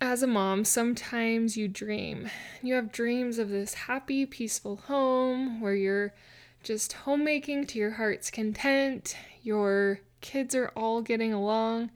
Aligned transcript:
as 0.00 0.22
a 0.22 0.26
mom, 0.26 0.64
sometimes 0.64 1.56
you 1.56 1.68
dream. 1.68 2.30
You 2.62 2.74
have 2.74 2.92
dreams 2.92 3.38
of 3.38 3.48
this 3.48 3.74
happy, 3.74 4.26
peaceful 4.26 4.76
home 4.76 5.60
where 5.60 5.74
you're 5.74 6.14
just 6.62 6.92
homemaking 6.92 7.66
to 7.66 7.78
your 7.78 7.92
heart's 7.92 8.30
content. 8.30 9.16
Your 9.42 10.00
kids 10.20 10.54
are 10.54 10.72
all 10.76 11.02
getting 11.02 11.32
along 11.32 11.90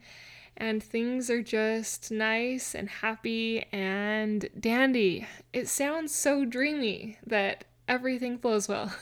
and 0.57 0.83
things 0.83 1.29
are 1.29 1.41
just 1.41 2.11
nice 2.11 2.75
and 2.75 2.89
happy 2.89 3.65
and 3.71 4.49
dandy. 4.59 5.25
It 5.51 5.67
sounds 5.67 6.13
so 6.13 6.45
dreamy 6.45 7.17
that 7.25 7.65
everything 7.87 8.37
flows 8.37 8.67
well. 8.67 8.93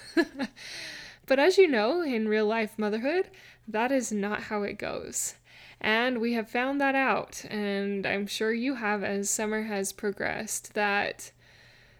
but 1.26 1.40
as 1.40 1.58
you 1.58 1.68
know, 1.68 2.02
in 2.02 2.28
real 2.28 2.46
life 2.46 2.78
motherhood, 2.78 3.30
that 3.68 3.92
is 3.92 4.12
not 4.12 4.44
how 4.44 4.64
it 4.64 4.78
goes. 4.78 5.36
And 5.84 6.22
we 6.22 6.34
have 6.34 6.48
found 6.48 6.80
that 6.80 6.94
out, 6.94 7.44
and 7.50 8.06
I'm 8.06 8.28
sure 8.28 8.54
you 8.54 8.76
have 8.76 9.04
as 9.04 9.32
summer 9.32 9.64
has 9.64 9.92
progressed, 9.92 10.76
that 10.76 11.32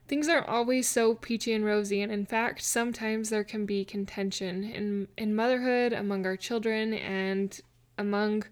things 0.08 0.28
aren't 0.28 0.48
always 0.48 0.88
so 0.88 1.16
peachy 1.16 1.52
and 1.52 1.66
rosy. 1.66 2.00
And 2.04 2.12
in 2.12 2.28
fact, 2.28 2.64
sometimes 2.64 3.32
there 3.32 3.44
can 3.44 3.66
be 3.66 3.84
contention 3.84 4.64
in, 4.64 5.08
in 5.18 5.36
motherhood, 5.36 5.94
among 5.94 6.28
our 6.28 6.38
children, 6.38 6.94
and 6.94 7.60
among 7.98 8.44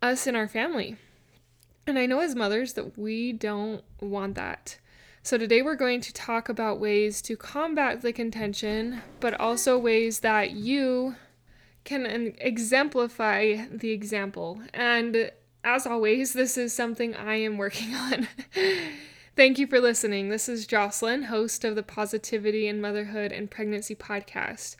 us 0.00 0.28
and 0.28 0.36
our 0.36 0.48
family. 0.48 0.96
And 1.84 1.98
I 1.98 2.06
know 2.06 2.20
as 2.20 2.36
mothers 2.36 2.74
that 2.74 2.96
we 2.96 3.32
don't 3.32 3.82
want 4.00 4.36
that. 4.36 4.78
So, 5.24 5.36
today 5.36 5.62
we're 5.62 5.74
going 5.74 6.00
to 6.00 6.12
talk 6.12 6.48
about 6.48 6.78
ways 6.78 7.22
to 7.22 7.36
combat 7.36 8.02
the 8.02 8.12
contention, 8.12 9.02
but 9.18 9.38
also 9.40 9.78
ways 9.78 10.20
that 10.20 10.52
you 10.52 11.16
can 11.84 12.34
exemplify 12.38 13.66
the 13.70 13.90
example. 13.90 14.60
And 14.72 15.32
as 15.64 15.86
always, 15.86 16.32
this 16.32 16.56
is 16.56 16.72
something 16.72 17.14
I 17.14 17.36
am 17.36 17.58
working 17.58 17.94
on. 17.94 18.28
Thank 19.34 19.58
you 19.58 19.66
for 19.66 19.80
listening. 19.80 20.28
This 20.28 20.48
is 20.48 20.66
Jocelyn, 20.66 21.24
host 21.24 21.64
of 21.64 21.74
the 21.74 21.82
Positivity 21.82 22.68
in 22.68 22.80
Motherhood 22.80 23.32
and 23.32 23.50
Pregnancy 23.50 23.94
podcast. 23.94 24.76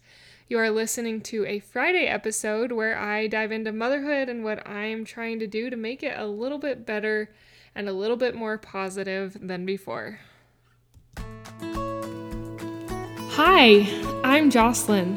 You 0.49 0.59
are 0.59 0.71
listening 0.71 1.23
to 1.23 1.47
a 1.47 1.61
Friday 1.61 2.05
episode 2.05 2.73
where 2.73 2.99
I 2.99 3.27
dive 3.27 3.53
into 3.53 3.73
motherhood 3.73 4.29
and 4.29 4.45
what 4.45 4.67
I'm 4.69 5.05
trying 5.05 5.39
to 5.39 5.47
do 5.47 5.71
to 5.71 5.77
make 5.77 6.03
it 6.03 6.19
a 6.19 6.27
little 6.27 6.59
bit 6.59 6.85
better 6.85 7.31
and 7.75 7.89
a 7.89 7.93
little 7.93 8.19
bit 8.19 8.35
more 8.35 8.59
positive 8.59 9.39
than 9.41 9.65
before. 9.65 10.21
Hi, 13.35 13.89
I'm 14.23 14.51
Jocelyn 14.51 15.17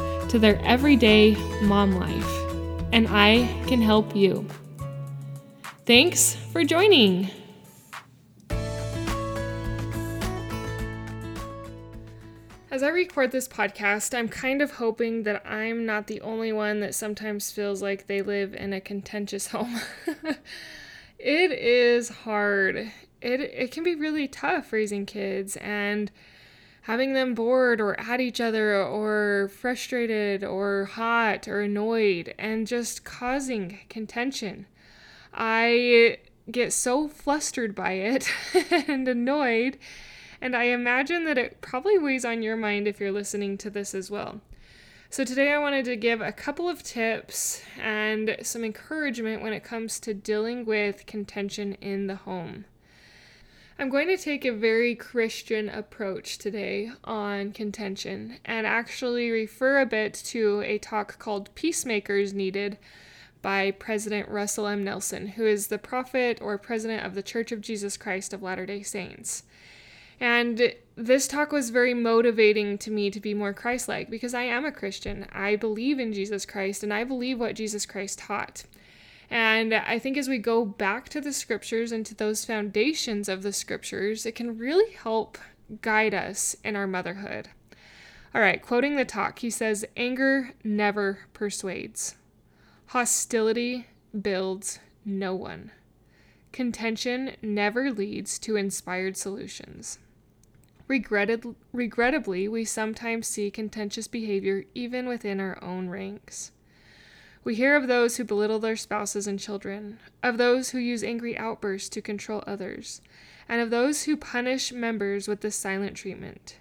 to 0.31 0.39
their 0.39 0.57
everyday 0.63 1.35
mom 1.61 1.91
life, 1.91 2.31
and 2.93 3.05
I 3.09 3.53
can 3.67 3.81
help 3.81 4.15
you. 4.15 4.47
Thanks 5.85 6.35
for 6.53 6.63
joining. 6.63 7.29
As 12.71 12.81
I 12.81 12.87
record 12.87 13.33
this 13.33 13.49
podcast, 13.49 14.17
I'm 14.17 14.29
kind 14.29 14.61
of 14.61 14.71
hoping 14.71 15.23
that 15.23 15.45
I'm 15.45 15.85
not 15.85 16.07
the 16.07 16.21
only 16.21 16.53
one 16.53 16.79
that 16.79 16.95
sometimes 16.95 17.51
feels 17.51 17.81
like 17.81 18.07
they 18.07 18.21
live 18.21 18.53
in 18.53 18.71
a 18.71 18.79
contentious 18.79 19.47
home. 19.51 19.81
it 21.19 21.51
is 21.51 22.07
hard. 22.07 22.89
It 23.21 23.41
it 23.41 23.71
can 23.73 23.83
be 23.83 23.95
really 23.95 24.29
tough 24.29 24.71
raising 24.71 25.05
kids 25.05 25.57
and 25.57 26.09
having 26.81 27.13
them 27.13 27.33
bored 27.35 27.79
or 27.79 27.99
at 27.99 28.19
each 28.19 28.41
other 28.41 28.81
or 28.81 29.49
frustrated 29.49 30.43
or 30.43 30.85
hot 30.85 31.47
or 31.47 31.61
annoyed 31.61 32.33
and 32.39 32.65
just 32.67 33.03
causing 33.03 33.79
contention. 33.89 34.65
I 35.33 36.17
get 36.49 36.73
so 36.73 37.07
flustered 37.07 37.75
by 37.75 37.93
it 37.93 38.29
and 38.87 39.07
annoyed, 39.07 39.77
and 40.41 40.55
I 40.55 40.63
imagine 40.63 41.25
that 41.25 41.37
it 41.37 41.61
probably 41.61 41.97
weighs 41.97 42.25
on 42.25 42.41
your 42.41 42.57
mind 42.57 42.87
if 42.87 42.99
you're 42.99 43.11
listening 43.11 43.57
to 43.59 43.69
this 43.69 43.93
as 43.93 44.09
well. 44.09 44.41
So, 45.09 45.25
today 45.25 45.51
I 45.51 45.59
wanted 45.59 45.83
to 45.85 45.97
give 45.97 46.21
a 46.21 46.31
couple 46.31 46.69
of 46.69 46.83
tips 46.83 47.61
and 47.77 48.37
some 48.41 48.63
encouragement 48.63 49.41
when 49.41 49.51
it 49.51 49.61
comes 49.61 49.99
to 49.99 50.13
dealing 50.13 50.65
with 50.65 51.05
contention 51.05 51.73
in 51.75 52.07
the 52.07 52.15
home. 52.15 52.63
I'm 53.81 53.89
going 53.89 54.09
to 54.09 54.17
take 54.17 54.45
a 54.45 54.53
very 54.53 54.93
Christian 54.93 55.67
approach 55.67 56.37
today 56.37 56.91
on 57.03 57.51
contention 57.51 58.37
and 58.45 58.67
actually 58.67 59.31
refer 59.31 59.79
a 59.79 59.87
bit 59.87 60.13
to 60.25 60.61
a 60.63 60.77
talk 60.77 61.17
called 61.17 61.49
Peacemakers 61.55 62.31
Needed 62.31 62.77
by 63.41 63.71
President 63.71 64.29
Russell 64.29 64.67
M. 64.67 64.83
Nelson, 64.83 65.29
who 65.29 65.47
is 65.47 65.65
the 65.65 65.79
prophet 65.79 66.37
or 66.43 66.59
president 66.59 67.03
of 67.03 67.15
the 67.15 67.23
Church 67.23 67.51
of 67.51 67.59
Jesus 67.59 67.97
Christ 67.97 68.33
of 68.33 68.43
Latter 68.43 68.67
day 68.67 68.83
Saints. 68.83 69.45
And 70.19 70.75
this 70.95 71.27
talk 71.27 71.51
was 71.51 71.71
very 71.71 71.95
motivating 71.95 72.77
to 72.77 72.91
me 72.91 73.09
to 73.09 73.19
be 73.19 73.33
more 73.33 73.51
Christ 73.51 73.87
like 73.87 74.11
because 74.11 74.35
I 74.35 74.43
am 74.43 74.63
a 74.63 74.71
Christian. 74.71 75.25
I 75.31 75.55
believe 75.55 75.99
in 75.99 76.13
Jesus 76.13 76.45
Christ 76.45 76.83
and 76.83 76.93
I 76.93 77.03
believe 77.03 77.39
what 77.39 77.55
Jesus 77.55 77.87
Christ 77.87 78.19
taught. 78.19 78.63
And 79.31 79.73
I 79.73 79.97
think 79.97 80.17
as 80.17 80.27
we 80.27 80.39
go 80.39 80.65
back 80.65 81.07
to 81.09 81.21
the 81.21 81.31
scriptures 81.31 81.93
and 81.93 82.05
to 82.05 82.13
those 82.13 82.43
foundations 82.43 83.29
of 83.29 83.43
the 83.43 83.53
scriptures, 83.53 84.25
it 84.25 84.35
can 84.35 84.57
really 84.57 84.91
help 84.91 85.37
guide 85.81 86.13
us 86.13 86.57
in 86.65 86.75
our 86.75 86.85
motherhood. 86.85 87.47
All 88.35 88.41
right, 88.41 88.61
quoting 88.61 88.97
the 88.97 89.05
talk, 89.05 89.39
he 89.39 89.49
says, 89.49 89.85
Anger 89.95 90.51
never 90.65 91.19
persuades, 91.31 92.15
hostility 92.87 93.87
builds 94.19 94.79
no 95.05 95.33
one. 95.33 95.71
Contention 96.51 97.37
never 97.41 97.89
leads 97.89 98.37
to 98.39 98.57
inspired 98.57 99.15
solutions. 99.15 99.97
Regretted, 100.89 101.55
regrettably, 101.71 102.49
we 102.49 102.65
sometimes 102.65 103.27
see 103.27 103.49
contentious 103.49 104.09
behavior 104.09 104.65
even 104.75 105.07
within 105.07 105.39
our 105.39 105.61
own 105.63 105.87
ranks. 105.87 106.51
We 107.43 107.55
hear 107.55 107.75
of 107.75 107.87
those 107.87 108.17
who 108.17 108.23
belittle 108.23 108.59
their 108.59 108.75
spouses 108.75 109.25
and 109.25 109.39
children, 109.39 109.99
of 110.21 110.37
those 110.37 110.69
who 110.69 110.77
use 110.77 111.03
angry 111.03 111.35
outbursts 111.37 111.89
to 111.89 112.01
control 112.01 112.43
others, 112.45 113.01
and 113.49 113.61
of 113.61 113.71
those 113.71 114.03
who 114.03 114.15
punish 114.15 114.71
members 114.71 115.27
with 115.27 115.41
this 115.41 115.55
silent 115.55 115.97
treatment. 115.97 116.59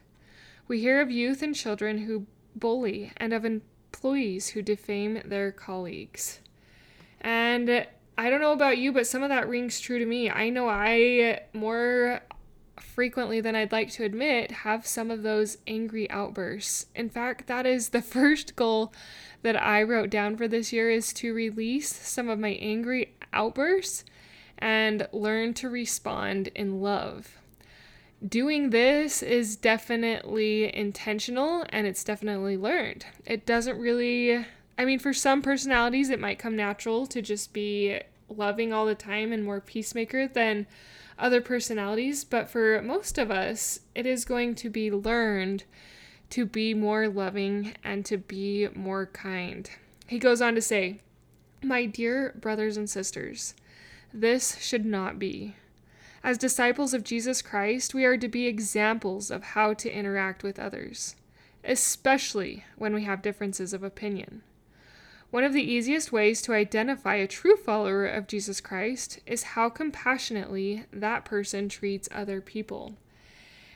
We 0.66 0.80
hear 0.80 1.00
of 1.00 1.10
youth 1.10 1.42
and 1.42 1.54
children 1.54 1.98
who 1.98 2.26
bully, 2.56 3.12
and 3.18 3.32
of 3.32 3.44
employees 3.44 4.48
who 4.48 4.62
defame 4.62 5.20
their 5.24 5.52
colleagues. 5.52 6.40
And 7.20 7.86
I 8.16 8.30
don't 8.30 8.40
know 8.40 8.52
about 8.52 8.78
you, 8.78 8.92
but 8.92 9.06
some 9.06 9.22
of 9.22 9.28
that 9.28 9.48
rings 9.48 9.80
true 9.80 9.98
to 9.98 10.06
me. 10.06 10.30
I 10.30 10.50
know 10.50 10.68
I 10.68 11.42
more 11.52 12.20
frequently 12.78 13.40
than 13.40 13.54
I'd 13.54 13.72
like 13.72 13.90
to 13.92 14.04
admit 14.04 14.50
have 14.50 14.86
some 14.86 15.10
of 15.10 15.22
those 15.22 15.58
angry 15.66 16.10
outbursts. 16.10 16.86
In 16.94 17.08
fact, 17.08 17.46
that 17.46 17.66
is 17.66 17.90
the 17.90 18.02
first 18.16 18.56
goal 18.56 18.92
that 19.42 19.60
I 19.60 19.82
wrote 19.82 20.10
down 20.10 20.36
for 20.36 20.46
this 20.46 20.72
year 20.72 20.90
is 20.90 21.12
to 21.14 21.32
release 21.32 21.94
some 21.94 22.28
of 22.28 22.38
my 22.38 22.50
angry 22.60 23.14
outbursts 23.32 24.04
and 24.58 25.08
learn 25.12 25.54
to 25.54 25.68
respond 25.70 26.48
in 26.54 26.80
love. 26.80 27.36
Doing 28.26 28.70
this 28.70 29.22
is 29.22 29.56
definitely 29.56 30.74
intentional 30.74 31.64
and 31.70 31.86
it's 31.86 32.04
definitely 32.04 32.56
learned. 32.58 33.06
It 33.24 33.46
doesn't 33.46 33.78
really, 33.78 34.44
I 34.76 34.84
mean, 34.84 34.98
for 34.98 35.14
some 35.14 35.40
personalities, 35.40 36.10
it 36.10 36.20
might 36.20 36.38
come 36.38 36.54
natural 36.54 37.06
to 37.06 37.22
just 37.22 37.54
be 37.54 37.98
loving 38.28 38.72
all 38.72 38.84
the 38.84 38.94
time 38.94 39.32
and 39.32 39.42
more 39.42 39.60
peacemaker 39.60 40.28
than 40.28 40.66
other 41.18 41.40
personalities, 41.40 42.24
but 42.24 42.48
for 42.48 42.80
most 42.82 43.18
of 43.18 43.30
us, 43.30 43.80
it 43.94 44.06
is 44.06 44.24
going 44.24 44.54
to 44.56 44.70
be 44.70 44.90
learned 44.90 45.64
to 46.30 46.46
be 46.46 46.74
more 46.74 47.08
loving 47.08 47.74
and 47.84 48.04
to 48.06 48.16
be 48.16 48.68
more 48.74 49.06
kind. 49.06 49.70
He 50.06 50.18
goes 50.18 50.40
on 50.40 50.54
to 50.54 50.62
say, 50.62 51.00
My 51.62 51.86
dear 51.86 52.34
brothers 52.40 52.76
and 52.76 52.88
sisters, 52.88 53.54
this 54.12 54.56
should 54.58 54.84
not 54.84 55.18
be. 55.18 55.56
As 56.22 56.36
disciples 56.36 56.92
of 56.92 57.04
Jesus 57.04 57.42
Christ, 57.42 57.94
we 57.94 58.04
are 58.04 58.16
to 58.16 58.28
be 58.28 58.46
examples 58.46 59.30
of 59.30 59.42
how 59.42 59.72
to 59.74 59.90
interact 59.90 60.42
with 60.42 60.58
others, 60.58 61.16
especially 61.64 62.64
when 62.76 62.94
we 62.94 63.04
have 63.04 63.22
differences 63.22 63.72
of 63.72 63.82
opinion. 63.82 64.42
One 65.30 65.44
of 65.44 65.52
the 65.52 65.62
easiest 65.62 66.10
ways 66.10 66.42
to 66.42 66.52
identify 66.52 67.14
a 67.14 67.28
true 67.28 67.56
follower 67.56 68.04
of 68.04 68.26
Jesus 68.26 68.60
Christ 68.60 69.20
is 69.26 69.54
how 69.54 69.68
compassionately 69.68 70.84
that 70.92 71.24
person 71.24 71.68
treats 71.68 72.08
other 72.12 72.40
people. 72.40 72.96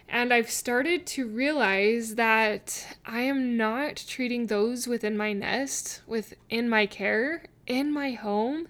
And 0.09 0.33
I've 0.33 0.51
started 0.51 1.07
to 1.09 1.27
realize 1.27 2.15
that 2.15 2.97
I 3.05 3.23
am 3.23 3.57
not 3.57 4.05
treating 4.07 4.47
those 4.47 4.87
within 4.87 5.17
my 5.17 5.33
nest, 5.33 6.03
within 6.07 6.69
my 6.69 6.87
care, 6.87 7.45
in 7.67 7.93
my 7.93 8.13
home, 8.13 8.69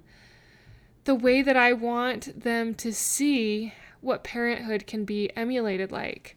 the 1.05 1.15
way 1.15 1.43
that 1.43 1.57
I 1.57 1.73
want 1.73 2.41
them 2.43 2.75
to 2.77 2.93
see 2.93 3.75
what 4.01 4.25
parenthood 4.25 4.87
can 4.87 5.05
be 5.05 5.31
emulated 5.37 5.93
like. 5.93 6.37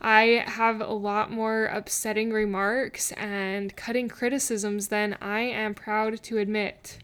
I 0.00 0.44
have 0.46 0.80
a 0.80 0.92
lot 0.92 1.30
more 1.30 1.64
upsetting 1.66 2.30
remarks 2.30 3.12
and 3.12 3.74
cutting 3.74 4.08
criticisms 4.08 4.88
than 4.88 5.16
I 5.20 5.40
am 5.40 5.74
proud 5.74 6.22
to 6.24 6.38
admit. 6.38 6.98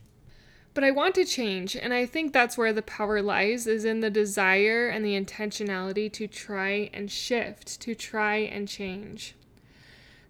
But 0.72 0.84
I 0.84 0.92
want 0.92 1.16
to 1.16 1.24
change, 1.24 1.74
and 1.74 1.92
I 1.92 2.06
think 2.06 2.32
that's 2.32 2.56
where 2.56 2.72
the 2.72 2.82
power 2.82 3.20
lies 3.20 3.66
is 3.66 3.84
in 3.84 4.00
the 4.00 4.10
desire 4.10 4.88
and 4.88 5.04
the 5.04 5.20
intentionality 5.20 6.12
to 6.12 6.28
try 6.28 6.90
and 6.94 7.10
shift, 7.10 7.80
to 7.80 7.94
try 7.94 8.36
and 8.36 8.68
change. 8.68 9.34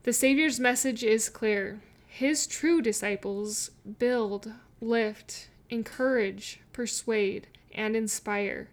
The 0.04 0.14
Savior's 0.14 0.58
message 0.58 1.04
is 1.04 1.28
clear. 1.28 1.80
His 2.06 2.46
true 2.46 2.80
disciples 2.80 3.70
build, 3.98 4.52
lift, 4.80 5.48
encourage, 5.68 6.60
persuade, 6.72 7.46
and 7.74 7.94
inspire, 7.94 8.68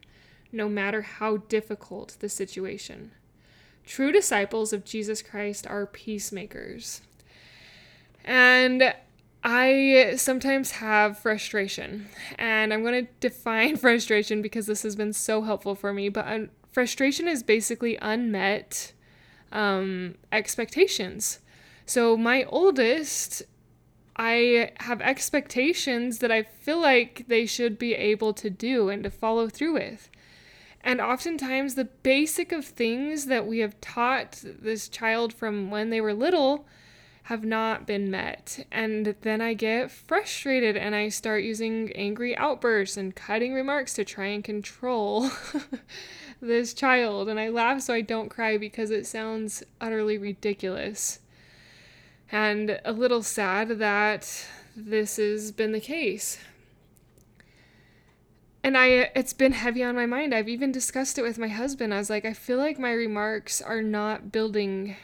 no 0.54 0.70
matter 0.70 1.02
how 1.02 1.38
difficult 1.38 2.16
the 2.20 2.30
situation. 2.30 3.12
True 3.86 4.14
disciples 4.14 4.72
of 4.72 4.86
Jesus 4.86 5.22
Christ 5.22 5.68
are 5.68 5.86
peacemakers. 5.86 7.02
And 8.24 8.94
I 9.50 10.16
sometimes 10.18 10.72
have 10.72 11.18
frustration, 11.18 12.10
and 12.38 12.74
I'm 12.74 12.84
going 12.84 13.06
to 13.06 13.12
define 13.22 13.78
frustration 13.78 14.42
because 14.42 14.66
this 14.66 14.84
has 14.84 14.98
been 14.98 15.14
so 15.14 15.42
helpful 15.42 15.74
for 15.74 15.94
me. 15.94 16.10
But 16.10 16.28
um, 16.28 16.50
frustration 16.70 17.30
is 17.30 17.44
basically 17.44 17.98
unmet 18.02 18.92
um, 19.54 20.16
expectations. 20.34 21.40
So, 21.86 22.18
my 22.18 22.44
oldest, 22.44 23.44
I 24.18 24.72
have 24.82 25.00
expectations 25.00 26.20
that 26.20 26.30
I 26.32 26.44
feel 26.44 26.82
like 26.82 27.24
they 27.30 27.46
should 27.46 27.80
be 27.80 27.96
able 27.96 28.34
to 28.34 28.50
do 28.50 28.90
and 28.90 29.02
to 29.04 29.10
follow 29.10 29.48
through 29.48 29.76
with. 29.76 30.10
And 30.82 31.00
oftentimes, 31.00 31.76
the 31.76 31.86
basic 31.86 32.52
of 32.52 32.66
things 32.66 33.28
that 33.28 33.48
we 33.48 33.60
have 33.60 33.80
taught 33.80 34.44
this 34.44 34.90
child 34.90 35.34
from 35.34 35.72
when 35.72 35.90
they 35.90 36.02
were 36.02 36.14
little 36.14 36.66
have 37.28 37.44
not 37.44 37.86
been 37.86 38.10
met. 38.10 38.66
And 38.72 39.14
then 39.20 39.42
I 39.42 39.54
get 39.54 39.92
frustrated 39.92 40.78
and 40.78 40.96
I 40.96 41.10
start 41.10 41.44
using 41.44 41.92
angry 41.92 42.38
outbursts 42.38 42.96
and 42.96 43.14
cutting 43.14 43.54
remarks 43.54 43.94
to 43.96 44.06
try 44.06 44.28
and 44.28 44.42
control 44.42 45.30
this 46.42 46.74
child. 46.74 47.28
And 47.28 47.38
I 47.38 47.50
laugh 47.50 47.82
so 47.82 47.94
I 47.94 48.00
don't 48.00 48.30
cry 48.30 48.58
because 48.58 48.92
it 48.92 49.06
sounds 49.06 49.62
utterly 49.82 50.18
ridiculous. 50.18 51.20
And 52.32 52.80
a 52.86 52.94
little 52.94 53.24
sad 53.24 53.78
that 53.80 54.46
this 54.74 55.18
has 55.18 55.52
been 55.52 55.74
the 55.74 55.82
case 55.82 56.40
and 58.64 58.78
I 58.78 59.12
it's 59.16 59.34
been 59.34 59.54
heavy 59.54 59.84
on 59.84 59.96
my 59.96 60.06
mind. 60.06 60.34
I've 60.34 60.50
even 60.50 60.72
discussed 60.72 61.18
it 61.18 61.24
with 61.24 61.38
my 61.38 61.48
husband. 61.48 61.94
I 61.94 61.98
was 61.98 62.10
like, 62.10 62.26
I 62.26 62.34
feel 62.34 62.58
like 62.58 62.80
my 62.80 62.92
remarks 62.92 63.62
are 63.62 63.82
not 63.82 64.32
building 64.32 64.96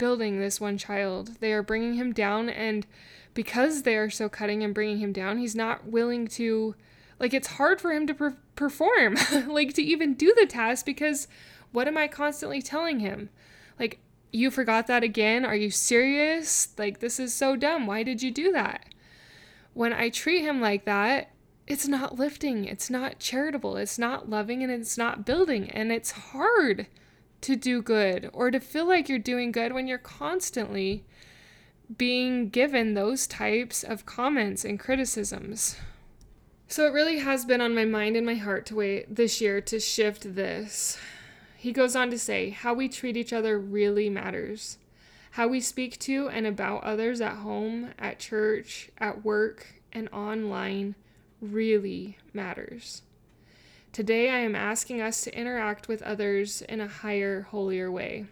building 0.00 0.40
this 0.40 0.60
one 0.60 0.78
child. 0.78 1.36
They 1.40 1.52
are 1.52 1.62
bringing 1.62 1.94
him 1.94 2.12
down 2.12 2.48
and 2.48 2.86
because 3.34 3.82
they 3.82 3.96
are 3.96 4.10
so 4.10 4.28
cutting 4.28 4.64
and 4.64 4.74
bringing 4.74 4.98
him 4.98 5.12
down, 5.12 5.38
he's 5.38 5.54
not 5.54 5.86
willing 5.86 6.26
to 6.28 6.74
like 7.18 7.34
it's 7.34 7.48
hard 7.48 7.80
for 7.80 7.92
him 7.92 8.06
to 8.06 8.14
per- 8.14 8.36
perform, 8.56 9.16
like 9.46 9.74
to 9.74 9.82
even 9.82 10.14
do 10.14 10.34
the 10.34 10.46
task 10.46 10.86
because 10.86 11.28
what 11.70 11.86
am 11.86 11.98
I 11.98 12.08
constantly 12.08 12.62
telling 12.62 13.00
him? 13.00 13.28
Like 13.78 14.00
you 14.32 14.50
forgot 14.50 14.86
that 14.86 15.04
again? 15.04 15.44
Are 15.44 15.54
you 15.54 15.70
serious? 15.70 16.68
Like 16.78 17.00
this 17.00 17.20
is 17.20 17.34
so 17.34 17.54
dumb. 17.54 17.86
Why 17.86 18.02
did 18.02 18.22
you 18.22 18.30
do 18.30 18.50
that? 18.52 18.86
When 19.74 19.92
I 19.92 20.08
treat 20.08 20.42
him 20.42 20.60
like 20.60 20.86
that, 20.86 21.30
it's 21.66 21.86
not 21.86 22.18
lifting, 22.18 22.64
it's 22.64 22.90
not 22.90 23.20
charitable, 23.20 23.76
it's 23.76 23.98
not 23.98 24.28
loving, 24.28 24.64
and 24.64 24.72
it's 24.72 24.98
not 24.98 25.24
building. 25.24 25.70
And 25.70 25.92
it's 25.92 26.10
hard 26.10 26.88
to 27.42 27.56
do 27.56 27.82
good 27.82 28.30
or 28.32 28.50
to 28.50 28.60
feel 28.60 28.86
like 28.86 29.08
you're 29.08 29.18
doing 29.18 29.52
good 29.52 29.72
when 29.72 29.86
you're 29.86 29.98
constantly 29.98 31.04
being 31.96 32.48
given 32.48 32.94
those 32.94 33.26
types 33.26 33.82
of 33.82 34.06
comments 34.06 34.64
and 34.64 34.78
criticisms. 34.78 35.76
So 36.68 36.86
it 36.86 36.92
really 36.92 37.18
has 37.18 37.44
been 37.44 37.60
on 37.60 37.74
my 37.74 37.84
mind 37.84 38.16
and 38.16 38.24
my 38.24 38.36
heart 38.36 38.64
to 38.66 38.76
wait 38.76 39.14
this 39.14 39.40
year 39.40 39.60
to 39.62 39.80
shift 39.80 40.36
this. 40.36 40.98
He 41.56 41.72
goes 41.72 41.96
on 41.96 42.10
to 42.10 42.18
say, 42.18 42.50
how 42.50 42.74
we 42.74 42.88
treat 42.88 43.16
each 43.16 43.32
other 43.32 43.58
really 43.58 44.08
matters. 44.08 44.78
How 45.32 45.48
we 45.48 45.60
speak 45.60 45.98
to 46.00 46.28
and 46.28 46.46
about 46.46 46.84
others 46.84 47.20
at 47.20 47.36
home, 47.38 47.90
at 47.98 48.18
church, 48.18 48.90
at 48.98 49.24
work, 49.24 49.66
and 49.92 50.08
online 50.12 50.94
really 51.40 52.18
matters. 52.32 53.02
Today, 53.92 54.30
I 54.30 54.38
am 54.38 54.54
asking 54.54 55.00
us 55.00 55.22
to 55.22 55.36
interact 55.36 55.88
with 55.88 56.00
others 56.02 56.62
in 56.62 56.80
a 56.80 56.86
higher, 56.86 57.42
holier 57.50 57.90
way. 57.90 58.26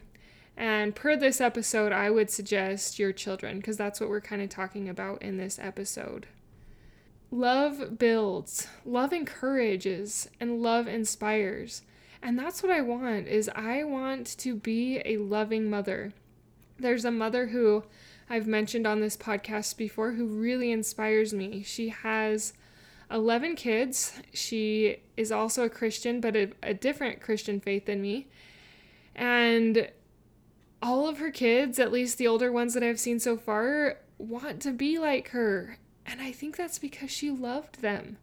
And 0.56 0.94
per 0.94 1.16
this 1.16 1.40
episode, 1.40 1.90
I 1.90 2.10
would 2.10 2.31
suggest 2.31 3.00
your 3.00 3.12
children, 3.12 3.56
because 3.56 3.76
that's 3.76 4.00
what 4.00 4.08
we're 4.08 4.20
kind 4.20 4.40
of 4.40 4.50
talking 4.50 4.88
about 4.88 5.20
in 5.20 5.37
this 5.37 5.58
episode. 5.60 6.26
Love 7.32 7.99
builds, 7.99 8.69
love 8.84 9.12
encourages, 9.12 10.31
and 10.38 10.62
love 10.62 10.87
inspires. 10.87 11.82
And 12.22 12.38
that's 12.38 12.62
what 12.62 12.70
I 12.70 12.81
want 12.81 13.26
is 13.26 13.50
I 13.52 13.82
want 13.82 14.38
to 14.38 14.55
be 14.55 15.02
a 15.05 15.16
loving 15.16 15.69
mother. 15.69 16.12
There's 16.78 17.05
a 17.05 17.10
mother 17.10 17.49
who 17.49 17.82
I've 18.31 18.46
mentioned 18.46 18.87
on 18.87 19.00
this 19.00 19.16
podcast 19.16 19.76
before 19.76 20.12
who 20.12 20.26
really 20.26 20.70
inspires 20.70 21.34
me. 21.34 21.64
She 21.64 21.88
has 21.88 22.52
11 23.10 23.56
kids. 23.56 24.12
She 24.32 24.99
is 25.16 25.32
also 25.32 25.64
a 25.64 25.70
Christian, 25.70 26.20
but 26.20 26.37
a, 26.37 26.52
a 26.62 26.75
different 26.75 27.20
Christian 27.20 27.60
faith 27.60 27.87
than 27.87 28.02
me. 28.02 28.28
And 29.14 29.90
all 30.82 31.08
of 31.08 31.19
her 31.19 31.31
kids, 31.31 31.78
at 31.78 31.93
least 31.93 32.19
the 32.19 32.28
older 32.28 32.52
ones 32.52 32.75
that 32.75 32.82
I've 32.82 33.00
seen 33.00 33.19
so 33.19 33.37
far, 33.37 33.99
want 34.19 34.60
to 34.62 34.72
be 34.72 34.99
like 34.99 35.31
her. 35.31 35.78
And 36.06 36.20
I 36.20 36.32
think 36.32 36.56
that's 36.56 36.78
because 36.78 37.10
she 37.10 37.31
loved 37.31 37.82
them. 37.82 38.19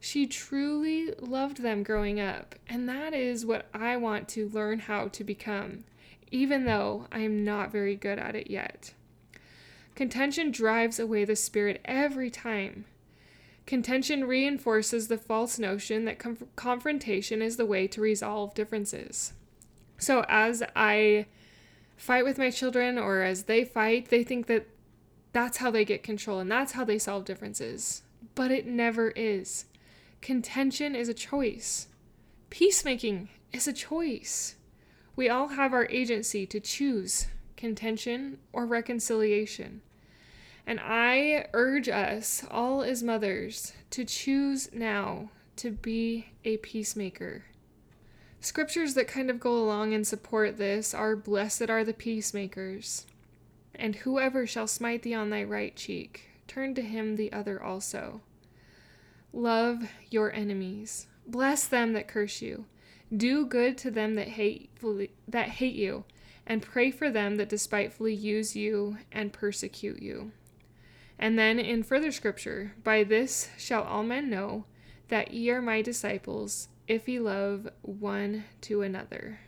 She 0.00 0.26
truly 0.26 1.12
loved 1.18 1.62
them 1.62 1.82
growing 1.82 2.20
up. 2.20 2.54
And 2.68 2.88
that 2.88 3.14
is 3.14 3.44
what 3.44 3.66
I 3.74 3.96
want 3.96 4.28
to 4.30 4.48
learn 4.48 4.80
how 4.80 5.08
to 5.08 5.24
become, 5.24 5.84
even 6.30 6.64
though 6.64 7.06
I 7.10 7.20
am 7.20 7.44
not 7.44 7.72
very 7.72 7.96
good 7.96 8.18
at 8.18 8.36
it 8.36 8.50
yet. 8.50 8.92
Contention 9.94 10.52
drives 10.52 11.00
away 11.00 11.24
the 11.24 11.34
spirit 11.34 11.80
every 11.84 12.30
time. 12.30 12.84
Contention 13.68 14.24
reinforces 14.24 15.08
the 15.08 15.18
false 15.18 15.58
notion 15.58 16.06
that 16.06 16.18
com- 16.18 16.48
confrontation 16.56 17.42
is 17.42 17.58
the 17.58 17.66
way 17.66 17.86
to 17.86 18.00
resolve 18.00 18.54
differences. 18.54 19.34
So, 19.98 20.24
as 20.26 20.62
I 20.74 21.26
fight 21.94 22.24
with 22.24 22.38
my 22.38 22.48
children 22.48 22.96
or 22.96 23.20
as 23.20 23.42
they 23.42 23.66
fight, 23.66 24.08
they 24.08 24.24
think 24.24 24.46
that 24.46 24.68
that's 25.34 25.58
how 25.58 25.70
they 25.70 25.84
get 25.84 26.02
control 26.02 26.38
and 26.38 26.50
that's 26.50 26.72
how 26.72 26.82
they 26.82 26.98
solve 26.98 27.26
differences. 27.26 28.04
But 28.34 28.50
it 28.50 28.66
never 28.66 29.10
is. 29.10 29.66
Contention 30.22 30.94
is 30.94 31.10
a 31.10 31.12
choice, 31.12 31.88
peacemaking 32.48 33.28
is 33.52 33.68
a 33.68 33.74
choice. 33.74 34.54
We 35.14 35.28
all 35.28 35.48
have 35.48 35.74
our 35.74 35.84
agency 35.90 36.46
to 36.46 36.58
choose 36.58 37.26
contention 37.58 38.38
or 38.50 38.64
reconciliation. 38.64 39.82
And 40.68 40.80
I 40.80 41.46
urge 41.54 41.88
us, 41.88 42.44
all 42.50 42.82
as 42.82 43.02
mothers, 43.02 43.72
to 43.88 44.04
choose 44.04 44.68
now 44.70 45.30
to 45.56 45.70
be 45.70 46.26
a 46.44 46.58
peacemaker. 46.58 47.46
Scriptures 48.42 48.92
that 48.92 49.08
kind 49.08 49.30
of 49.30 49.40
go 49.40 49.56
along 49.56 49.94
and 49.94 50.06
support 50.06 50.58
this 50.58 50.92
are 50.92 51.16
Blessed 51.16 51.70
are 51.70 51.84
the 51.84 51.94
peacemakers, 51.94 53.06
and 53.74 53.96
whoever 53.96 54.46
shall 54.46 54.66
smite 54.66 55.04
thee 55.04 55.14
on 55.14 55.30
thy 55.30 55.42
right 55.42 55.74
cheek, 55.74 56.28
turn 56.46 56.74
to 56.74 56.82
him 56.82 57.16
the 57.16 57.32
other 57.32 57.62
also. 57.62 58.20
Love 59.32 59.90
your 60.10 60.30
enemies, 60.34 61.06
bless 61.26 61.66
them 61.66 61.94
that 61.94 62.08
curse 62.08 62.42
you, 62.42 62.66
do 63.16 63.46
good 63.46 63.78
to 63.78 63.90
them 63.90 64.16
that 64.16 64.28
hatefully 64.28 65.12
that 65.26 65.48
hate 65.48 65.76
you, 65.76 66.04
and 66.46 66.60
pray 66.60 66.90
for 66.90 67.08
them 67.10 67.36
that 67.36 67.48
despitefully 67.48 68.12
use 68.12 68.54
you 68.54 68.98
and 69.10 69.32
persecute 69.32 70.02
you. 70.02 70.30
And 71.18 71.38
then 71.38 71.58
in 71.58 71.82
further 71.82 72.12
scripture, 72.12 72.74
by 72.84 73.02
this 73.02 73.50
shall 73.58 73.82
all 73.82 74.04
men 74.04 74.30
know 74.30 74.64
that 75.08 75.32
ye 75.32 75.50
are 75.50 75.62
my 75.62 75.82
disciples, 75.82 76.68
if 76.86 77.08
ye 77.08 77.18
love 77.18 77.68
one 77.82 78.44
to 78.62 78.82
another. 78.82 79.40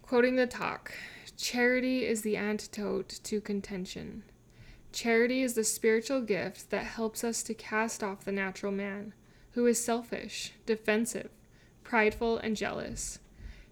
Quoting 0.00 0.36
the 0.36 0.46
talk 0.46 0.92
Charity 1.36 2.06
is 2.06 2.22
the 2.22 2.36
antidote 2.36 3.08
to 3.24 3.40
contention. 3.40 4.22
Charity 4.92 5.42
is 5.42 5.54
the 5.54 5.64
spiritual 5.64 6.20
gift 6.20 6.70
that 6.70 6.84
helps 6.84 7.24
us 7.24 7.42
to 7.42 7.54
cast 7.54 8.02
off 8.02 8.24
the 8.24 8.32
natural 8.32 8.72
man, 8.72 9.14
who 9.52 9.66
is 9.66 9.82
selfish, 9.82 10.52
defensive, 10.66 11.30
prideful, 11.82 12.38
and 12.38 12.56
jealous. 12.56 13.18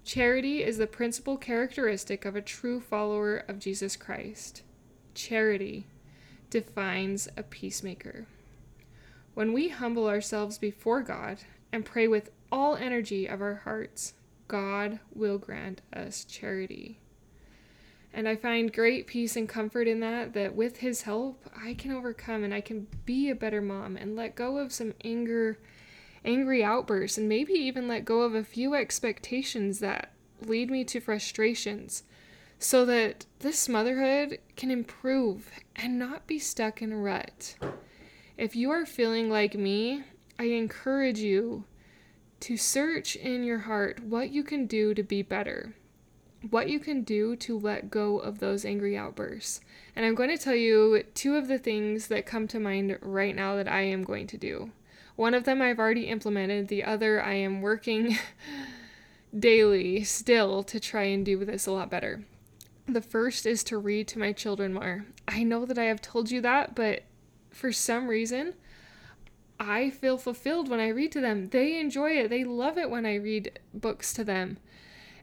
Charity 0.03 0.65
is 0.65 0.79
the 0.79 0.87
principal 0.87 1.37
characteristic 1.37 2.25
of 2.25 2.35
a 2.35 2.43
true 2.43 2.81
follower 2.81 3.37
of 3.37 3.59
Jesus 3.59 3.97
Christ. 3.97 4.63
Charity 5.15 5.87
defines 6.51 7.29
a 7.37 7.43
peacemaker. 7.43 8.27
When 9.35 9.53
we 9.53 9.69
humble 9.69 10.09
ourselves 10.09 10.59
before 10.59 11.03
God 11.03 11.39
and 11.73 11.85
pray 11.85 12.09
with 12.09 12.31
all 12.51 12.77
energy 12.77 13.27
of 13.27 13.41
our 13.41 13.63
hearts, 13.65 14.15
God 14.49 14.99
will 15.15 15.39
grant 15.39 15.81
us 15.93 16.25
charity. 16.25 16.99
And 18.13 18.29
I 18.29 18.35
find 18.35 18.73
great 18.73 19.07
peace 19.07 19.37
and 19.37 19.49
comfort 19.49 19.87
in 19.87 20.01
that, 20.01 20.33
that 20.35 20.57
with 20.57 20.79
His 20.79 21.03
help, 21.03 21.49
I 21.57 21.75
can 21.75 21.93
overcome 21.93 22.43
and 22.43 22.53
I 22.53 22.61
can 22.61 22.89
be 23.05 23.31
a 23.31 23.37
better 23.37 23.61
mom 23.61 23.97
and 23.97 24.17
let 24.17 24.35
go 24.35 24.59
of 24.59 24.73
some 24.73 24.95
anger, 25.05 25.59
angry 26.25 26.65
outbursts, 26.65 27.19
and 27.19 27.29
maybe 27.29 27.53
even 27.53 27.87
let 27.87 28.05
go 28.05 28.23
of 28.23 28.35
a 28.35 28.43
few 28.43 28.75
expectations 28.75 29.79
that 29.79 30.13
lead 30.45 30.71
me 30.71 30.83
to 30.85 31.01
frustrations 31.01 32.03
so 32.63 32.85
that 32.85 33.25
this 33.39 33.71
motherhood 33.71 34.39
can 34.55 34.71
improve 34.71 35.51
and 35.75 35.99
not 35.99 36.27
be 36.27 36.39
stuck 36.39 36.83
in 36.83 36.93
a 36.93 36.97
rut. 36.97 37.57
If 38.37 38.55
you 38.55 38.71
are 38.71 38.85
feeling 38.85 39.31
like 39.31 39.55
me, 39.55 40.05
I 40.39 40.45
encourage 40.45 41.21
you 41.21 41.65
to 42.41 42.59
search 42.59 43.17
in 43.17 43.45
your 43.45 43.61
heart 43.61 44.01
what 44.05 44.31
you 44.31 44.45
can 44.45 44.67
do 44.67 44.93
to 44.93 45.03
be 45.03 45.23
better, 45.23 45.75
what 46.51 46.69
you 46.69 46.79
can 46.79 47.03
do 47.03 47.35
to 47.37 47.59
let 47.59 47.91
go 47.91 48.19
of 48.19 48.41
those 48.41 48.67
angry 48.67 48.97
outbursts. 48.97 49.63
And 49.97 50.05
I'm 50.05 50.15
going 50.15 50.31
to 50.31 50.43
tell 50.43 50.55
you 50.55 51.03
two 51.15 51.37
of 51.37 51.49
the 51.49 51.59
things 51.59 52.09
that 52.09 52.27
come 52.27 52.47
to 52.49 52.61
mind 52.61 52.99
right 53.01 53.35
now 53.35 53.57
that 53.57 53.69
I 53.69 53.83
am 53.83 54.05
going 54.05 54.27
to 54.29 54.37
do. 54.37 54.71
One 55.17 55.33
of 55.33 55.45
them 55.45 55.63
I've 55.63 55.79
already 55.79 56.09
implemented, 56.09 56.69
the 56.69 56.85
other 56.85 57.23
I 57.23 57.35
am 57.35 57.63
working 57.63 58.19
daily 59.39 60.05
still 60.05 60.63
to 60.65 60.79
try 60.79 61.05
and 61.05 61.25
do 61.25 61.43
this 61.47 61.67
a 61.67 61.73
lot 61.73 61.91
better. 61.91 62.23
The 62.93 63.01
first 63.01 63.47
is 63.47 63.63
to 63.65 63.79
read 63.79 64.09
to 64.09 64.19
my 64.19 64.33
children 64.33 64.75
more. 64.75 65.07
I 65.29 65.45
know 65.45 65.65
that 65.65 65.79
I 65.79 65.85
have 65.85 66.03
told 66.03 66.31
you 66.31 66.41
that, 66.41 66.75
but 66.75 67.05
for 67.51 67.71
some 67.73 68.09
reason, 68.09 68.55
I 69.61 69.91
feel 69.91 70.19
fulfilled 70.19 70.69
when 70.69 70.81
I 70.81 70.89
read 70.89 71.13
to 71.13 71.21
them. 71.21 71.51
They 71.51 71.79
enjoy 71.79 72.13
it. 72.13 72.31
They 72.31 72.45
love 72.45 72.79
it 72.79 72.91
when 72.91 73.07
I 73.07 73.15
read 73.15 73.61
books 73.73 74.13
to 74.15 74.25
them. 74.25 74.59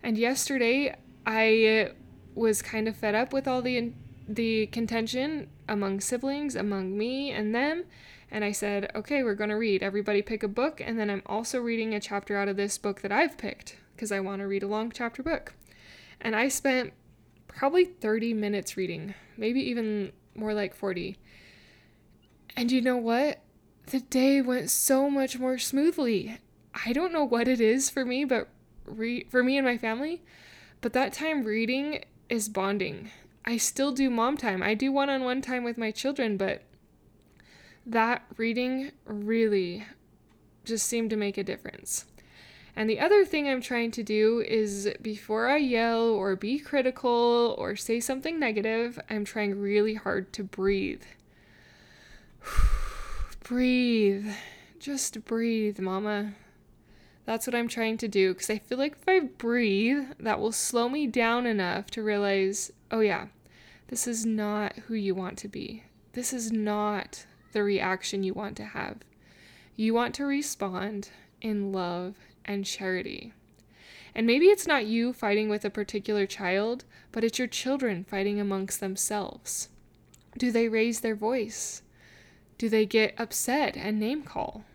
And 0.01 0.17
yesterday, 0.17 0.95
I 1.25 1.91
was 2.36 2.62
kind 2.62 2.88
of 2.88 2.95
fed 2.95 3.15
up 3.15 3.33
with 3.33 3.47
all 3.47 3.62
the 3.62 3.93
the 4.29 4.67
contention 4.67 5.50
among 5.67 6.01
siblings, 6.01 6.55
among 6.55 6.97
me 6.97 7.31
and 7.31 7.55
them, 7.55 7.86
and 8.29 8.43
I 8.43 8.51
said, 8.51 8.91
"Okay, 8.93 9.24
we're 9.24 9.36
going 9.36 9.50
to 9.50 9.55
read. 9.55 9.81
Everybody 9.81 10.21
pick 10.21 10.43
a 10.43 10.47
book, 10.47 10.79
and 10.79 11.00
then 11.00 11.09
I'm 11.09 11.24
also 11.25 11.59
reading 11.59 11.93
a 11.93 12.00
chapter 12.00 12.38
out 12.38 12.47
of 12.47 12.57
this 12.57 12.77
book 12.77 13.01
that 13.01 13.12
I've 13.12 13.38
picked 13.38 13.77
because 13.95 14.12
I 14.12 14.19
want 14.19 14.41
to 14.41 14.47
read 14.47 14.63
a 14.63 14.67
long 14.67 14.91
chapter 14.91 15.24
book." 15.24 15.53
And 16.21 16.36
I 16.36 16.47
spent 16.47 16.93
probably 17.57 17.85
30 17.85 18.35
minutes 18.35 18.77
reading, 18.77 19.15
maybe 19.35 19.59
even 19.59 20.11
more 20.35 20.53
like 20.53 20.75
40. 20.75 21.17
And 22.55 22.71
you 22.71 22.81
know 22.81 22.97
what? 22.97 23.39
The 23.87 23.99
day 23.99 24.41
went 24.41 24.69
so 24.69 25.09
much 25.09 25.39
more 25.39 25.57
smoothly. 25.57 26.37
I 26.85 26.93
don't 26.93 27.11
know 27.11 27.23
what 27.23 27.47
it 27.47 27.59
is 27.59 27.89
for 27.89 28.05
me, 28.05 28.25
but 28.25 28.47
re- 28.85 29.25
for 29.31 29.41
me 29.43 29.57
and 29.57 29.65
my 29.65 29.75
family, 29.75 30.21
but 30.81 30.93
that 30.93 31.13
time 31.13 31.43
reading 31.43 32.03
is 32.29 32.47
bonding. 32.47 33.09
I 33.43 33.57
still 33.57 33.91
do 33.91 34.11
mom 34.11 34.37
time. 34.37 34.61
I 34.61 34.75
do 34.75 34.91
one 34.91 35.09
on 35.09 35.23
one 35.23 35.41
time 35.41 35.63
with 35.63 35.79
my 35.79 35.89
children, 35.89 36.37
but 36.37 36.61
that 37.87 38.23
reading 38.37 38.91
really 39.03 39.83
just 40.63 40.85
seemed 40.85 41.09
to 41.09 41.15
make 41.15 41.39
a 41.39 41.43
difference. 41.43 42.05
And 42.77 42.88
the 42.88 43.00
other 43.00 43.25
thing 43.25 43.50
I'm 43.50 43.60
trying 43.60 43.89
to 43.93 44.03
do 44.03 44.43
is 44.48 44.88
before 45.01 45.48
I 45.48 45.57
yell 45.57 46.10
or 46.10 46.36
be 46.36 46.60
critical 46.60 47.55
or 47.57 47.75
say 47.75 48.00
something 48.00 48.39
negative, 48.39 49.00
I'm 49.10 49.25
trying 49.25 49.60
really 49.60 49.96
hard 49.96 50.31
to 50.34 50.43
breathe. 50.43 51.01
breathe. 53.43 54.27
Just 54.77 55.25
breathe, 55.25 55.79
mama. 55.79 56.34
That's 57.25 57.48
what 57.48 57.55
I'm 57.55 57.67
trying 57.67 57.98
to 57.98 58.07
do 58.07 58.36
because 58.36 58.51
I 58.51 58.60
feel 58.60 58.77
like 58.77 58.91
if 58.91 59.10
I 59.10 59.22
breathe, 59.22 60.10
that 60.19 60.39
will 60.39 60.51
slow 60.51 60.88
me 60.88 61.07
down 61.07 61.48
enough 61.48 61.88
to 61.88 62.03
realize 62.03 62.72
oh, 62.91 63.00
yeah, 63.00 63.25
this 63.88 64.05
is 64.05 64.24
not 64.24 64.75
who 64.86 64.93
you 64.93 65.15
want 65.15 65.39
to 65.39 65.48
be. 65.48 65.84
This 66.13 66.31
is 66.31 66.51
not 66.51 67.25
the 67.53 67.63
reaction 67.63 68.22
you 68.22 68.36
want 68.36 68.55
to 68.57 68.65
have. 68.65 68.98
You 69.75 69.96
want 69.96 70.13
to 70.15 70.25
respond 70.25 71.10
in 71.41 71.72
love 71.72 72.13
and 72.47 72.65
charity. 72.65 73.33
And 74.15 74.25
maybe 74.25 74.45
it's 74.47 74.65
not 74.65 74.85
you 74.85 75.13
fighting 75.13 75.49
with 75.49 75.63
a 75.63 75.69
particular 75.69 76.25
child, 76.25 76.85
but 77.11 77.23
it's 77.23 77.37
your 77.37 77.47
children 77.47 78.03
fighting 78.03 78.39
amongst 78.39 78.79
themselves. 78.79 79.69
Do 80.37 80.51
they 80.51 80.69
raise 80.69 81.01
their 81.01 81.15
voice? 81.15 81.81
Do 82.57 82.69
they 82.69 82.85
get 82.85 83.13
upset 83.19 83.77
and 83.77 83.99
name 83.99 84.23
call? 84.23 84.65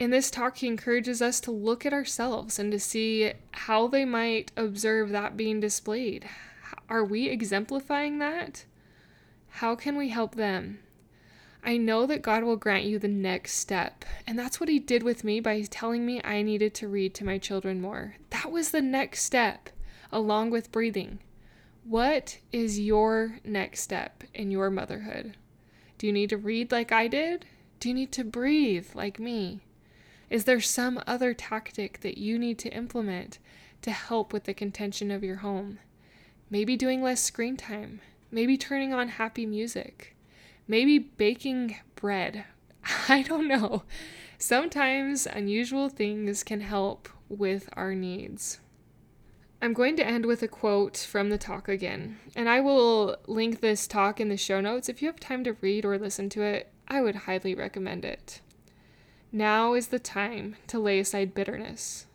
In 0.00 0.10
this 0.10 0.30
talk, 0.30 0.56
he 0.56 0.66
encourages 0.66 1.20
us 1.20 1.40
to 1.40 1.50
look 1.50 1.84
at 1.84 1.92
ourselves 1.92 2.58
and 2.58 2.72
to 2.72 2.80
see 2.80 3.32
how 3.52 3.86
they 3.86 4.04
might 4.04 4.50
observe 4.56 5.10
that 5.10 5.36
being 5.36 5.60
displayed. 5.60 6.28
Are 6.88 7.04
we 7.04 7.28
exemplifying 7.28 8.18
that? 8.18 8.64
How 9.48 9.76
can 9.76 9.96
we 9.96 10.08
help 10.08 10.36
them? 10.36 10.80
I 11.62 11.76
know 11.76 12.06
that 12.06 12.22
God 12.22 12.42
will 12.42 12.56
grant 12.56 12.84
you 12.84 12.98
the 12.98 13.08
next 13.08 13.54
step. 13.54 14.04
And 14.26 14.38
that's 14.38 14.60
what 14.60 14.68
He 14.68 14.78
did 14.78 15.02
with 15.02 15.24
me 15.24 15.40
by 15.40 15.60
telling 15.62 16.06
me 16.06 16.20
I 16.24 16.42
needed 16.42 16.74
to 16.74 16.88
read 16.88 17.14
to 17.14 17.24
my 17.24 17.38
children 17.38 17.80
more. 17.80 18.16
That 18.30 18.50
was 18.50 18.70
the 18.70 18.80
next 18.80 19.24
step, 19.24 19.68
along 20.10 20.50
with 20.50 20.72
breathing. 20.72 21.18
What 21.84 22.38
is 22.52 22.80
your 22.80 23.38
next 23.44 23.80
step 23.80 24.24
in 24.34 24.50
your 24.50 24.70
motherhood? 24.70 25.36
Do 25.98 26.06
you 26.06 26.12
need 26.12 26.30
to 26.30 26.36
read 26.36 26.72
like 26.72 26.92
I 26.92 27.08
did? 27.08 27.44
Do 27.78 27.88
you 27.88 27.94
need 27.94 28.12
to 28.12 28.24
breathe 28.24 28.88
like 28.94 29.18
me? 29.18 29.60
Is 30.30 30.44
there 30.44 30.60
some 30.60 31.02
other 31.06 31.34
tactic 31.34 32.00
that 32.00 32.16
you 32.16 32.38
need 32.38 32.58
to 32.60 32.74
implement 32.74 33.38
to 33.82 33.90
help 33.90 34.32
with 34.32 34.44
the 34.44 34.54
contention 34.54 35.10
of 35.10 35.24
your 35.24 35.36
home? 35.36 35.78
Maybe 36.48 36.76
doing 36.76 37.02
less 37.02 37.22
screen 37.22 37.56
time, 37.56 38.00
maybe 38.30 38.56
turning 38.56 38.94
on 38.94 39.08
happy 39.08 39.44
music 39.44 40.14
Maybe 40.70 41.00
baking 41.00 41.74
bread. 41.96 42.44
I 43.08 43.22
don't 43.22 43.48
know. 43.48 43.82
Sometimes 44.38 45.26
unusual 45.26 45.88
things 45.88 46.44
can 46.44 46.60
help 46.60 47.08
with 47.28 47.68
our 47.72 47.92
needs. 47.92 48.60
I'm 49.60 49.72
going 49.72 49.96
to 49.96 50.06
end 50.06 50.26
with 50.26 50.44
a 50.44 50.48
quote 50.48 50.96
from 50.96 51.28
the 51.28 51.38
talk 51.38 51.68
again, 51.68 52.20
and 52.36 52.48
I 52.48 52.60
will 52.60 53.16
link 53.26 53.58
this 53.58 53.88
talk 53.88 54.20
in 54.20 54.28
the 54.28 54.36
show 54.36 54.60
notes. 54.60 54.88
If 54.88 55.02
you 55.02 55.08
have 55.08 55.18
time 55.18 55.42
to 55.42 55.56
read 55.60 55.84
or 55.84 55.98
listen 55.98 56.28
to 56.30 56.42
it, 56.42 56.72
I 56.86 57.00
would 57.00 57.16
highly 57.16 57.52
recommend 57.52 58.04
it. 58.04 58.40
Now 59.32 59.74
is 59.74 59.88
the 59.88 59.98
time 59.98 60.54
to 60.68 60.78
lay 60.78 61.00
aside 61.00 61.34
bitterness. 61.34 62.06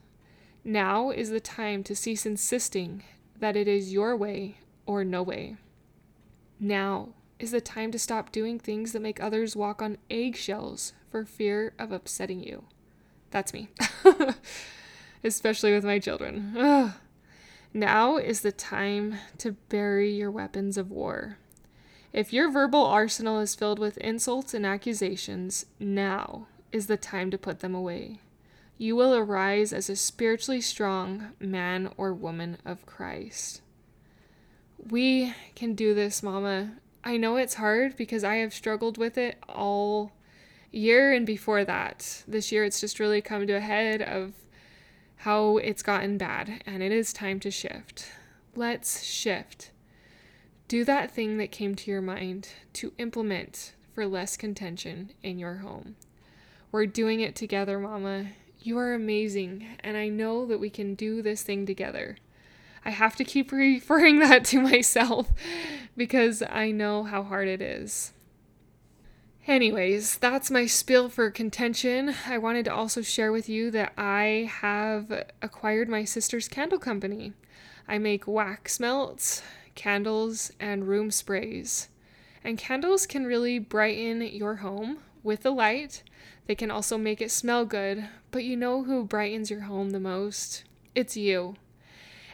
Now 0.64 1.10
is 1.10 1.30
the 1.30 1.42
time 1.42 1.84
to 1.84 1.94
cease 1.94 2.26
insisting 2.26 3.04
that 3.38 3.58
it 3.58 3.68
is 3.68 3.92
your 3.92 4.16
way 4.16 4.60
or 4.86 5.04
no 5.04 5.22
way. 5.24 5.58
Now 6.58 7.10
is 7.40 7.52
the 7.52 7.62
time 7.62 7.92
to 7.92 8.00
stop 8.00 8.32
doing 8.32 8.60
things 8.60 8.92
that 8.94 9.02
make 9.02 9.22
others 9.22 9.56
walk 9.56 9.82
on 9.82 9.98
eggshells 10.10 10.94
for 11.10 11.26
fear 11.26 11.74
of 11.78 11.92
upsetting 11.92 12.44
you. 12.44 12.64
That's 13.32 13.54
me. 13.54 13.70
Especially 15.24 15.74
with 15.74 15.84
my 15.84 16.00
children. 16.00 16.56
Ugh. 16.58 16.92
Now 17.74 18.18
is 18.18 18.42
the 18.42 18.54
time 18.54 19.16
to 19.40 19.52
bury 19.68 20.14
your 20.14 20.32
weapons 20.32 20.78
of 20.78 20.92
war. 20.92 21.38
If 22.14 22.32
your 22.32 22.50
verbal 22.50 22.86
arsenal 22.86 23.42
is 23.42 23.56
filled 23.56 23.80
with 23.80 23.98
insults 23.98 24.54
and 24.54 24.66
accusations, 24.66 25.66
now 25.78 26.48
is 26.72 26.88
the 26.88 26.96
time 26.96 27.30
to 27.32 27.38
put 27.38 27.60
them 27.60 27.76
away. 27.76 28.22
You 28.78 28.96
will 28.96 29.14
arise 29.14 29.74
as 29.74 29.90
a 29.90 29.98
spiritually 29.98 30.62
strong 30.62 31.34
man 31.40 31.92
or 31.98 32.14
woman 32.14 32.58
of 32.66 32.86
Christ. 32.86 33.62
We 34.90 35.34
can 35.56 35.76
do 35.76 35.94
this, 35.94 36.24
Mama, 36.24 36.76
I 37.08 37.18
know 37.18 37.38
it's 37.38 37.54
hard 37.54 37.96
because 37.96 38.24
I 38.24 38.38
have 38.38 38.52
struggled 38.52 38.98
with 38.98 39.16
it 39.16 39.38
all 39.48 40.12
year 40.72 41.14
and 41.14 41.24
before 41.24 41.64
that. 41.64 42.24
This 42.28 42.52
year 42.52 42.64
it's 42.64 42.82
just 42.82 43.00
really 43.00 43.22
come 43.22 43.46
to 43.46 43.54
a 43.54 43.60
head 43.60 44.02
of 44.02 44.34
how 45.18 45.58
it's 45.58 45.84
gotten 45.84 46.18
bad 46.18 46.64
and 46.66 46.82
it 46.82 46.92
is 46.92 47.14
time 47.14 47.40
to 47.42 47.52
shift. 47.52 48.08
Let's 48.56 49.04
shift. 49.04 49.70
Do 50.68 50.84
that 50.86 51.12
thing 51.12 51.38
that 51.38 51.52
came 51.52 51.76
to 51.76 51.92
your 51.92 52.02
mind 52.02 52.50
to 52.74 52.92
implement 52.98 53.74
for 53.94 54.08
less 54.08 54.36
contention 54.36 55.12
in 55.22 55.38
your 55.38 55.58
home. 55.58 55.96
We're 56.72 56.88
doing 56.88 57.20
it 57.20 57.36
together, 57.36 57.80
Mama. 57.80 58.32
You 58.60 58.80
are 58.80 58.96
amazing, 58.96 59.78
and 59.82 59.96
I 59.96 60.10
know 60.10 60.48
that 60.48 60.60
we 60.60 60.72
can 60.72 60.96
do 60.96 61.22
this 61.22 61.44
thing 61.44 61.68
together. 61.68 62.18
I 62.86 62.92
have 62.92 63.16
to 63.16 63.24
keep 63.24 63.52
referring 63.52 64.20
that 64.22 64.46
to 64.46 64.62
myself 64.62 65.32
because 65.98 66.44
I 66.44 66.72
know 66.72 67.04
how 67.04 67.24
hard 67.24 67.48
it 67.48 67.62
is. 67.62 68.14
Anyways, 69.48 70.18
that's 70.18 70.50
my 70.50 70.66
spill 70.66 71.08
for 71.08 71.30
contention. 71.30 72.16
I 72.28 72.38
wanted 72.40 72.66
to 72.66 72.74
also 72.74 73.02
share 73.02 73.32
with 73.32 73.48
you 73.48 73.70
that 73.72 73.94
I 73.96 74.50
have 74.52 75.26
acquired 75.42 75.88
my 75.88 76.04
sister's 76.04 76.48
candle 76.48 76.80
company. 76.80 77.34
I 77.88 78.00
make 78.00 78.28
wax 78.28 78.80
melts, 78.80 79.44
candles, 79.76 80.52
and 80.60 80.88
room 80.88 81.12
sprays. 81.12 81.90
And 82.44 82.58
candles 82.58 83.06
can 83.06 83.26
really 83.26 83.60
brighten 83.60 84.22
your 84.22 84.58
home 84.58 85.00
with 85.22 85.42
the 85.42 85.52
light. 85.52 86.02
They 86.48 86.56
can 86.56 86.72
also 86.72 86.98
make 86.98 87.22
it 87.22 87.32
smell 87.32 87.66
good, 87.66 88.08
but 88.32 88.44
you 88.44 88.56
know 88.56 88.84
who 88.84 89.04
brightens 89.04 89.52
your 89.52 89.62
home 89.62 89.92
the 89.92 90.00
most? 90.00 90.64
It's 90.96 91.16
you. 91.16 91.56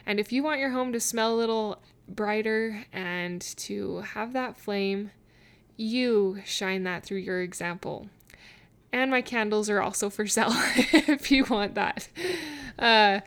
And 0.06 0.18
if 0.18 0.32
you 0.32 0.42
want 0.42 0.60
your 0.60 0.70
home 0.70 0.92
to 0.92 1.00
smell 1.00 1.34
a 1.34 1.36
little 1.36 1.80
brighter 2.08 2.84
and 2.92 3.40
to 3.40 4.00
have 4.00 4.32
that 4.32 4.56
flame, 4.56 5.10
you 5.76 6.40
shine 6.44 6.84
that 6.84 7.04
through 7.04 7.18
your 7.18 7.40
example. 7.42 8.08
And 8.92 9.10
my 9.10 9.22
candles 9.22 9.70
are 9.70 9.80
also 9.80 10.10
for 10.10 10.26
sale 10.26 10.50
if 10.76 11.30
you 11.30 11.44
want 11.44 11.74
that. 11.74 12.08
Uh, 12.78 13.20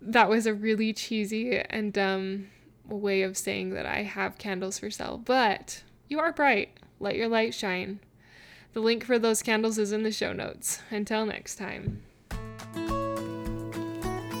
that 0.00 0.28
was 0.28 0.46
a 0.46 0.54
really 0.54 0.92
cheesy 0.92 1.58
and 1.58 1.92
dumb 1.92 2.48
way 2.86 3.22
of 3.22 3.36
saying 3.36 3.70
that 3.70 3.86
I 3.86 4.02
have 4.02 4.38
candles 4.38 4.78
for 4.78 4.90
sale, 4.90 5.18
but 5.18 5.82
you 6.08 6.18
are 6.18 6.32
bright. 6.32 6.70
Let 7.00 7.16
your 7.16 7.28
light 7.28 7.54
shine. 7.54 8.00
The 8.72 8.80
link 8.80 9.04
for 9.04 9.18
those 9.18 9.42
candles 9.42 9.78
is 9.78 9.92
in 9.92 10.02
the 10.02 10.12
show 10.12 10.32
notes. 10.32 10.82
Until 10.90 11.26
next 11.26 11.56
time. 11.56 12.02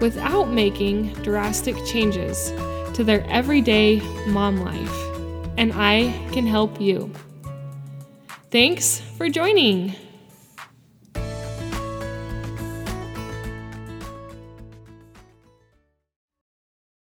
without 0.00 0.50
making 0.50 1.12
drastic 1.22 1.76
changes 1.84 2.50
to 2.94 3.04
their 3.04 3.24
everyday 3.28 4.00
mom 4.28 4.58
life. 4.60 4.94
And 5.56 5.72
I 5.72 6.12
can 6.32 6.46
help 6.46 6.80
you. 6.80 7.12
Thanks 8.50 9.00
for 9.16 9.28
joining. 9.28 9.94